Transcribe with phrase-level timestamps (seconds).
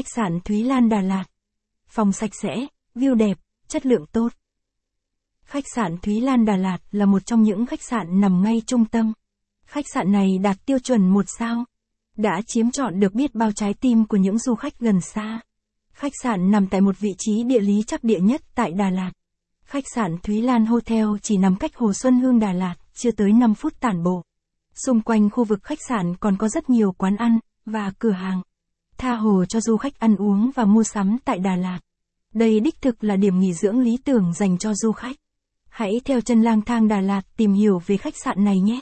[0.00, 1.24] Khách sạn Thúy Lan Đà Lạt.
[1.88, 4.28] Phòng sạch sẽ, view đẹp, chất lượng tốt.
[5.44, 8.84] Khách sạn Thúy Lan Đà Lạt là một trong những khách sạn nằm ngay trung
[8.84, 9.12] tâm.
[9.66, 11.64] Khách sạn này đạt tiêu chuẩn một sao.
[12.16, 15.40] Đã chiếm trọn được biết bao trái tim của những du khách gần xa.
[15.92, 19.12] Khách sạn nằm tại một vị trí địa lý chắc địa nhất tại Đà Lạt.
[19.64, 23.32] Khách sạn Thúy Lan Hotel chỉ nằm cách Hồ Xuân Hương Đà Lạt, chưa tới
[23.32, 24.22] 5 phút tản bộ.
[24.86, 28.42] Xung quanh khu vực khách sạn còn có rất nhiều quán ăn và cửa hàng.
[29.00, 31.80] Tha hồ cho du khách ăn uống và mua sắm tại Đà Lạt.
[32.34, 35.16] Đây đích thực là điểm nghỉ dưỡng lý tưởng dành cho du khách.
[35.68, 38.80] Hãy theo chân lang thang Đà Lạt tìm hiểu về khách sạn này nhé.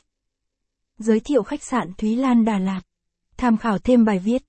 [0.99, 2.81] Giới thiệu khách sạn Thúy Lan Đà Lạt.
[3.37, 4.43] Tham khảo thêm bài viết.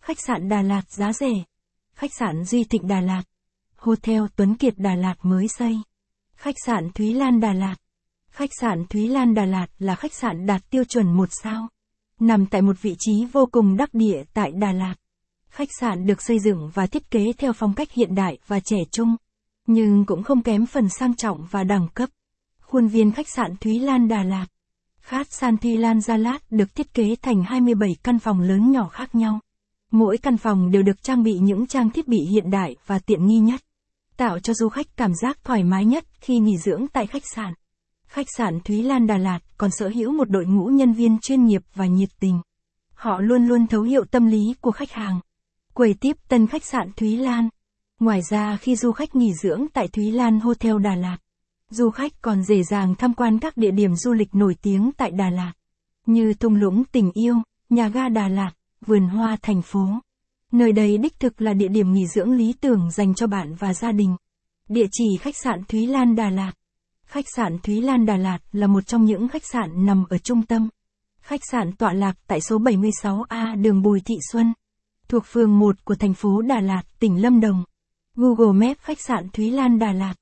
[0.00, 1.32] Khách sạn Đà Lạt giá rẻ.
[1.94, 3.22] Khách sạn Duy Thịnh Đà Lạt.
[3.76, 5.78] Hotel Tuấn Kiệt Đà Lạt mới xây.
[6.36, 7.76] Khách sạn Thúy Lan Đà Lạt.
[8.30, 11.68] Khách sạn Thúy Lan Đà Lạt là khách sạn đạt tiêu chuẩn một sao.
[12.20, 14.94] Nằm tại một vị trí vô cùng đắc địa tại Đà Lạt.
[15.48, 18.76] Khách sạn được xây dựng và thiết kế theo phong cách hiện đại và trẻ
[18.90, 19.16] trung,
[19.66, 22.08] nhưng cũng không kém phần sang trọng và đẳng cấp.
[22.60, 24.46] Khuôn viên khách sạn Thúy Lan Đà Lạt.
[25.00, 28.88] Khát San Thúy Lan Gia Lát được thiết kế thành 27 căn phòng lớn nhỏ
[28.88, 29.40] khác nhau.
[29.90, 33.26] Mỗi căn phòng đều được trang bị những trang thiết bị hiện đại và tiện
[33.26, 33.60] nghi nhất,
[34.16, 37.54] tạo cho du khách cảm giác thoải mái nhất khi nghỉ dưỡng tại khách sạn.
[38.06, 41.44] Khách sạn Thúy Lan Đà Lạt còn sở hữu một đội ngũ nhân viên chuyên
[41.44, 42.40] nghiệp và nhiệt tình.
[42.94, 45.20] Họ luôn luôn thấu hiểu tâm lý của khách hàng.
[45.74, 47.48] Quầy tiếp tân khách sạn Thúy Lan.
[48.00, 51.16] Ngoài ra khi du khách nghỉ dưỡng tại Thúy Lan Hotel Đà Lạt,
[51.70, 55.10] du khách còn dễ dàng tham quan các địa điểm du lịch nổi tiếng tại
[55.10, 55.52] Đà Lạt,
[56.06, 57.36] như thung lũng tình yêu,
[57.70, 58.50] nhà ga Đà Lạt,
[58.86, 59.86] vườn hoa thành phố.
[60.52, 63.74] Nơi đây đích thực là địa điểm nghỉ dưỡng lý tưởng dành cho bạn và
[63.74, 64.16] gia đình.
[64.68, 66.52] Địa chỉ khách sạn Thúy Lan Đà Lạt.
[67.16, 70.42] Khách sạn Thúy Lan Đà Lạt là một trong những khách sạn nằm ở trung
[70.42, 70.68] tâm.
[71.20, 74.52] Khách sạn tọa lạc tại số 76A đường Bùi Thị Xuân,
[75.08, 77.64] thuộc phường 1 của thành phố Đà Lạt, tỉnh Lâm Đồng.
[78.14, 80.14] Google Maps khách sạn Thúy Lan Đà Lạt.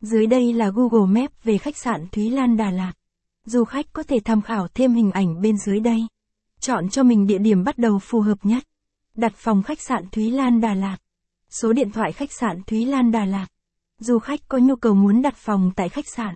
[0.00, 2.92] Dưới đây là Google Maps về khách sạn Thúy Lan Đà Lạt.
[3.44, 6.06] Du khách có thể tham khảo thêm hình ảnh bên dưới đây.
[6.60, 8.62] Chọn cho mình địa điểm bắt đầu phù hợp nhất.
[9.14, 10.96] Đặt phòng khách sạn Thúy Lan Đà Lạt.
[11.50, 13.46] Số điện thoại khách sạn Thúy Lan Đà Lạt.
[14.02, 16.34] Du khách có nhu cầu muốn đặt phòng tại khách sạn